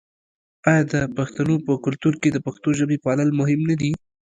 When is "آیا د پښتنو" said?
0.69-1.55